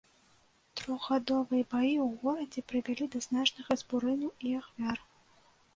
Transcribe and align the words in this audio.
Трохгадовыя 0.79 1.67
баі 1.73 1.91
ў 2.07 2.23
горадзе 2.23 2.65
прывялі 2.73 3.05
да 3.19 3.25
значных 3.27 3.65
разбурэнняў 3.73 4.31
і 4.51 4.61
ахвяр. 4.65 4.97